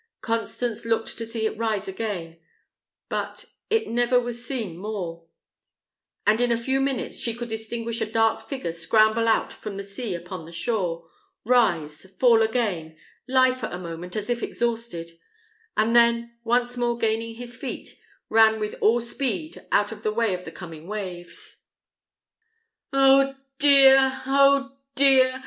[0.21, 2.39] Constance looked to see it rise again,
[3.07, 5.27] but it never was seen more;
[6.25, 9.83] and in a few minutes she could distinguish a dark figure scramble out from the
[9.83, 11.07] sea upon the shore,
[11.45, 15.11] rise, fall again, lie for a moment as if exhausted,
[15.77, 17.95] and then, once more gaining his feet,
[18.27, 21.65] run with all speed out of the way of the coming waves.
[22.91, 24.21] "Oh dear!
[24.25, 25.39] oh dear!"